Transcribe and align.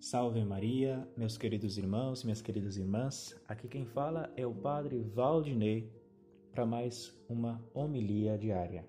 Salve 0.00 0.44
Maria, 0.44 1.06
meus 1.16 1.36
queridos 1.36 1.76
irmãos, 1.76 2.22
minhas 2.22 2.40
queridas 2.40 2.76
irmãs. 2.76 3.36
Aqui 3.48 3.66
quem 3.66 3.84
fala 3.84 4.32
é 4.36 4.46
o 4.46 4.54
Padre 4.54 5.02
Valdinei 5.02 5.92
para 6.52 6.64
mais 6.64 7.12
uma 7.28 7.60
homilia 7.74 8.38
diária. 8.38 8.86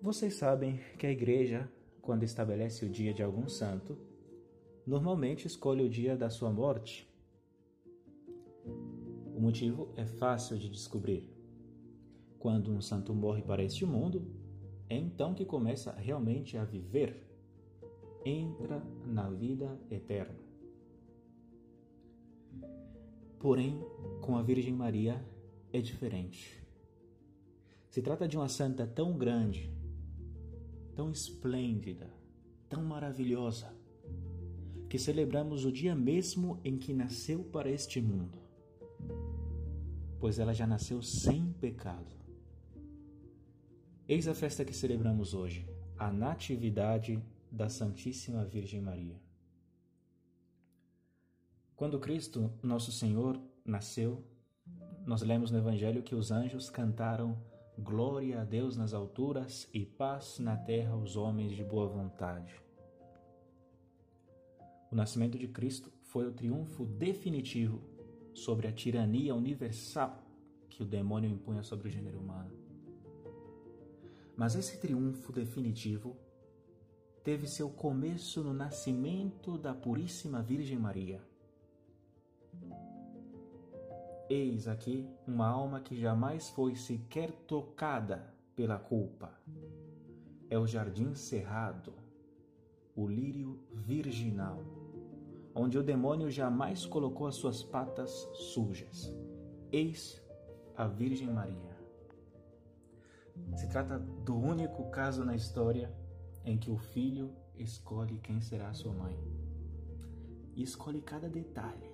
Vocês 0.00 0.32
sabem 0.34 0.80
que 0.98 1.06
a 1.06 1.10
igreja, 1.10 1.70
quando 2.00 2.22
estabelece 2.22 2.86
o 2.86 2.88
dia 2.88 3.12
de 3.12 3.22
algum 3.22 3.46
santo, 3.46 3.98
normalmente 4.86 5.46
escolhe 5.46 5.84
o 5.84 5.90
dia 5.90 6.16
da 6.16 6.30
sua 6.30 6.50
morte. 6.50 7.06
O 9.36 9.40
motivo 9.40 9.92
é 9.94 10.06
fácil 10.06 10.56
de 10.58 10.70
descobrir. 10.70 11.30
Quando 12.38 12.72
um 12.72 12.80
santo 12.80 13.12
morre 13.12 13.42
para 13.42 13.62
este 13.62 13.84
mundo, 13.84 14.26
é 14.88 14.96
então 14.96 15.34
que 15.34 15.44
começa 15.44 15.92
realmente 15.92 16.56
a 16.56 16.64
viver 16.64 17.31
entra 18.24 18.82
na 19.06 19.28
vida 19.28 19.78
eterna. 19.90 20.38
Porém, 23.38 23.80
com 24.20 24.36
a 24.36 24.42
Virgem 24.42 24.72
Maria 24.72 25.24
é 25.72 25.80
diferente. 25.80 26.62
Se 27.90 28.00
trata 28.00 28.28
de 28.28 28.36
uma 28.36 28.48
santa 28.48 28.86
tão 28.86 29.18
grande, 29.18 29.70
tão 30.94 31.10
esplêndida, 31.10 32.08
tão 32.68 32.84
maravilhosa, 32.84 33.74
que 34.88 34.98
celebramos 34.98 35.64
o 35.64 35.72
dia 35.72 35.94
mesmo 35.94 36.60
em 36.62 36.76
que 36.76 36.92
nasceu 36.92 37.42
para 37.44 37.70
este 37.70 38.00
mundo, 38.00 38.38
pois 40.20 40.38
ela 40.38 40.52
já 40.52 40.66
nasceu 40.66 41.02
sem 41.02 41.52
pecado. 41.54 42.14
Eis 44.06 44.28
a 44.28 44.34
festa 44.34 44.64
que 44.64 44.74
celebramos 44.74 45.34
hoje, 45.34 45.66
a 45.98 46.12
Natividade 46.12 47.22
da 47.52 47.68
Santíssima 47.68 48.46
Virgem 48.46 48.80
Maria. 48.80 49.20
Quando 51.76 52.00
Cristo, 52.00 52.50
nosso 52.62 52.90
Senhor, 52.90 53.38
nasceu, 53.62 54.24
nós 55.04 55.20
lemos 55.20 55.50
no 55.50 55.58
Evangelho 55.58 56.02
que 56.02 56.14
os 56.14 56.30
anjos 56.30 56.70
cantaram 56.70 57.36
Glória 57.78 58.40
a 58.40 58.44
Deus 58.44 58.76
nas 58.76 58.94
alturas 58.94 59.68
e 59.72 59.84
paz 59.84 60.38
na 60.38 60.56
terra 60.56 60.92
aos 60.92 61.16
homens 61.16 61.52
de 61.52 61.64
boa 61.64 61.86
vontade. 61.86 62.54
O 64.90 64.94
nascimento 64.94 65.38
de 65.38 65.48
Cristo 65.48 65.90
foi 66.02 66.26
o 66.26 66.32
triunfo 66.32 66.84
definitivo 66.86 67.82
sobre 68.34 68.68
a 68.68 68.72
tirania 68.72 69.34
universal 69.34 70.22
que 70.68 70.82
o 70.82 70.86
demônio 70.86 71.30
impunha 71.30 71.62
sobre 71.62 71.88
o 71.88 71.90
gênero 71.90 72.18
humano. 72.18 72.52
Mas 74.36 74.54
esse 74.54 74.80
triunfo 74.80 75.32
definitivo 75.32 76.16
teve 77.24 77.46
seu 77.46 77.70
começo 77.70 78.42
no 78.42 78.52
nascimento 78.52 79.56
da 79.56 79.72
Puríssima 79.72 80.42
Virgem 80.42 80.78
Maria. 80.78 81.20
Eis 84.28 84.66
aqui 84.66 85.08
uma 85.26 85.46
alma 85.46 85.80
que 85.80 85.94
jamais 85.94 86.50
foi 86.50 86.74
sequer 86.74 87.30
tocada 87.46 88.34
pela 88.56 88.78
culpa. 88.78 89.30
É 90.50 90.58
o 90.58 90.66
jardim 90.66 91.14
cerrado, 91.14 91.92
o 92.96 93.06
lírio 93.06 93.60
virginal, 93.72 94.58
onde 95.54 95.78
o 95.78 95.82
demônio 95.82 96.30
jamais 96.30 96.84
colocou 96.84 97.26
as 97.26 97.36
suas 97.36 97.62
patas 97.62 98.10
sujas. 98.34 99.14
Eis 99.70 100.20
a 100.76 100.88
Virgem 100.88 101.30
Maria. 101.30 101.72
Se 103.54 103.68
trata 103.68 103.98
do 103.98 104.36
único 104.36 104.90
caso 104.90 105.24
na 105.24 105.36
história 105.36 106.01
em 106.44 106.58
que 106.58 106.70
o 106.70 106.76
filho 106.76 107.34
escolhe 107.56 108.18
quem 108.18 108.40
será 108.40 108.72
sua 108.72 108.92
mãe. 108.92 109.18
E 110.54 110.62
escolhe 110.62 111.00
cada 111.00 111.28
detalhe, 111.28 111.90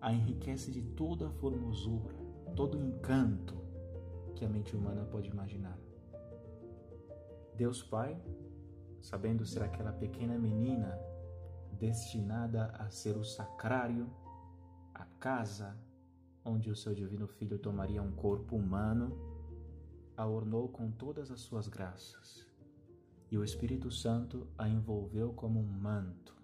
a 0.00 0.12
enriquece 0.12 0.70
de 0.70 0.82
toda 0.82 1.28
a 1.28 1.32
formosura, 1.32 2.14
todo 2.54 2.78
o 2.78 2.82
encanto 2.82 3.56
que 4.34 4.44
a 4.44 4.48
mente 4.48 4.76
humana 4.76 5.04
pode 5.04 5.28
imaginar. 5.28 5.78
Deus 7.56 7.82
Pai, 7.82 8.20
sabendo 9.00 9.46
ser 9.46 9.62
aquela 9.62 9.92
pequena 9.92 10.38
menina 10.38 10.98
destinada 11.72 12.66
a 12.78 12.90
ser 12.90 13.16
o 13.16 13.24
sacrário, 13.24 14.10
a 14.94 15.04
casa 15.18 15.76
onde 16.44 16.70
o 16.70 16.76
seu 16.76 16.94
divino 16.94 17.26
filho 17.26 17.58
tomaria 17.58 18.00
um 18.00 18.12
corpo 18.12 18.54
humano, 18.54 19.18
a 20.16 20.26
ornou 20.26 20.68
com 20.68 20.90
todas 20.90 21.30
as 21.30 21.40
suas 21.40 21.66
graças 21.66 22.45
e 23.30 23.36
o 23.36 23.44
Espírito 23.44 23.90
Santo 23.90 24.46
a 24.56 24.68
envolveu 24.68 25.32
como 25.32 25.60
um 25.60 25.66
manto. 25.66 26.36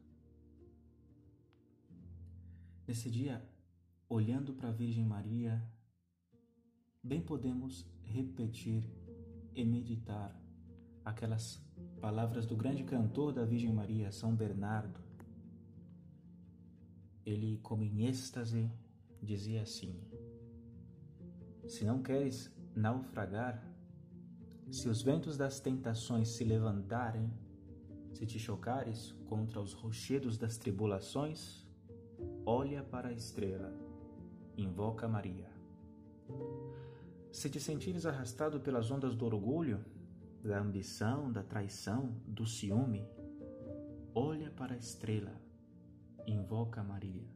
Nesse 2.87 3.11
dia, 3.11 3.43
olhando 4.09 4.53
para 4.53 4.69
a 4.69 4.73
Virgem 4.73 5.05
Maria, 5.05 5.63
bem 7.03 7.21
podemos 7.21 7.87
repetir 8.03 8.85
e 9.55 9.65
meditar 9.65 10.39
aquelas 11.05 11.65
palavras 12.01 12.47
do 12.47 12.57
grande 12.57 12.85
cantor 12.85 13.33
da 13.33 13.45
Virgem 13.45 13.73
Maria, 13.73 14.11
São 14.11 14.35
Bernardo. 14.35 15.01
Ele, 17.25 17.59
como 17.63 17.85
em 17.85 18.07
êxtase, 18.07 18.71
dizia 19.23 19.63
assim: 19.63 19.99
Se 21.67 21.85
não 21.85 22.03
queres 22.03 22.53
naufragar, 22.75 23.72
se 24.73 24.89
os 24.89 25.03
ventos 25.03 25.37
das 25.37 25.61
tentações 25.61 26.31
se 26.31 26.45
levantarem, 26.45 27.31
se 28.11 28.25
te 28.25 28.39
chocares 28.39 29.15
contra 29.27 29.61
os 29.61 29.75
rochedos 29.75 30.39
das 30.39 30.57
tribulações, 30.57 31.67
olha 32.47 32.83
para 32.83 33.09
a 33.09 33.13
estrela, 33.13 33.71
invoca 34.57 35.07
Maria. 35.07 35.51
Se 37.31 37.51
te 37.51 37.61
sentires 37.61 38.07
arrastado 38.07 38.61
pelas 38.61 38.91
ondas 38.91 39.15
do 39.15 39.27
orgulho, 39.27 39.85
da 40.43 40.59
ambição, 40.59 41.31
da 41.31 41.43
traição, 41.43 42.17
do 42.27 42.47
ciúme, 42.47 43.07
olha 44.15 44.51
para 44.51 44.73
a 44.73 44.79
estrela, 44.79 45.39
invoca 46.27 46.83
Maria. 46.83 47.29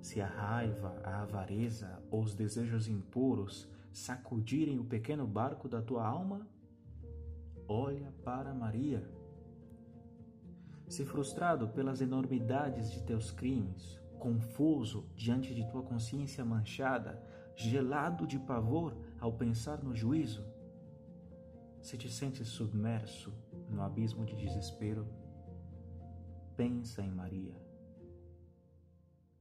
Se 0.00 0.18
a 0.18 0.26
raiva, 0.26 0.98
a 1.04 1.20
avareza 1.20 2.02
ou 2.10 2.22
os 2.22 2.34
desejos 2.34 2.88
impuros 2.88 3.68
sacudirem 3.92 4.78
o 4.78 4.84
pequeno 4.84 5.26
barco 5.26 5.68
da 5.68 5.82
tua 5.82 6.06
alma, 6.06 6.46
olha 7.68 8.12
para 8.24 8.54
Maria. 8.54 9.08
Se 10.88 11.04
frustrado 11.04 11.68
pelas 11.68 12.00
enormidades 12.00 12.90
de 12.90 13.02
teus 13.02 13.30
crimes, 13.30 14.00
confuso 14.18 15.08
diante 15.14 15.54
de 15.54 15.68
tua 15.70 15.82
consciência 15.82 16.44
manchada, 16.44 17.22
gelado 17.54 18.26
de 18.26 18.38
pavor 18.38 18.96
ao 19.20 19.32
pensar 19.32 19.82
no 19.82 19.94
juízo, 19.94 20.44
se 21.80 21.96
te 21.96 22.10
sentes 22.10 22.48
submerso 22.48 23.32
no 23.68 23.82
abismo 23.82 24.24
de 24.24 24.36
desespero, 24.36 25.06
pensa 26.56 27.02
em 27.02 27.10
Maria. 27.10 27.56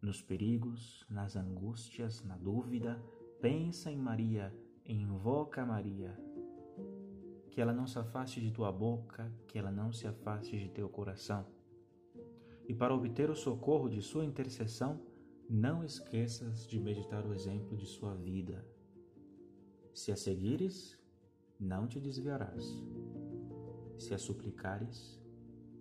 Nos 0.02 0.22
perigos, 0.22 1.06
nas 1.10 1.36
angústias, 1.36 2.24
na 2.24 2.38
dúvida, 2.38 3.02
Pensa 3.42 3.90
em 3.90 3.96
Maria, 3.96 4.54
invoca 4.86 5.66
Maria. 5.66 6.14
Que 7.50 7.62
ela 7.62 7.72
não 7.72 7.88
se 7.88 7.98
afaste 7.98 8.42
de 8.42 8.52
tua 8.52 8.70
boca, 8.70 9.32
que 9.48 9.58
ela 9.58 9.72
não 9.72 9.94
se 9.94 10.06
afaste 10.06 10.60
de 10.60 10.68
teu 10.68 10.90
coração. 10.90 11.46
E 12.68 12.74
para 12.74 12.94
obter 12.94 13.30
o 13.30 13.36
socorro 13.36 13.88
de 13.88 14.02
sua 14.02 14.26
intercessão, 14.26 15.00
não 15.50 15.86
esqueças 15.86 16.68
de 16.68 16.82
meditar 16.82 17.26
o 17.26 17.34
exemplo 17.34 17.78
de 17.78 17.86
sua 17.86 18.14
vida. 18.14 18.68
Se 19.94 20.12
a 20.12 20.18
seguires, 20.18 21.00
não 21.58 21.88
te 21.88 21.98
desviarás. 21.98 22.66
Se 23.98 24.14
a 24.14 24.18
suplicares, 24.18 25.18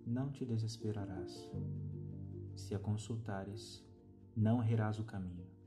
não 0.07 0.31
te 0.31 0.45
desesperarás. 0.45 1.51
Se 2.55 2.73
a 2.73 2.79
consultares, 2.79 3.85
não 4.33 4.63
errarás 4.63 4.97
o 4.97 5.03
caminho. 5.03 5.58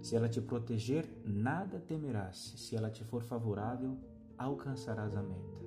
Se 0.00 0.16
ela 0.16 0.28
te 0.28 0.40
proteger, 0.40 1.06
nada 1.24 1.80
temerás. 1.80 2.54
Se 2.56 2.76
ela 2.76 2.90
te 2.90 3.04
for 3.04 3.22
favorável, 3.22 3.98
alcançarás 4.36 5.16
a 5.16 5.22
meta. 5.22 5.58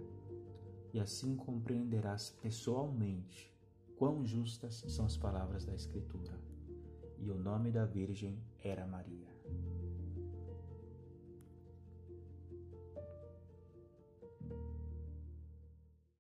E 0.94 1.00
assim 1.00 1.36
compreenderás 1.36 2.30
pessoalmente 2.42 3.52
quão 3.96 4.26
justas 4.26 4.84
são 4.88 5.06
as 5.06 5.16
palavras 5.16 5.66
da 5.66 5.74
Escritura. 5.74 6.40
E 7.20 7.30
o 7.30 7.38
nome 7.38 7.72
da 7.72 7.86
Virgem 7.86 8.42
era 8.64 8.88
Maria. 8.88 9.30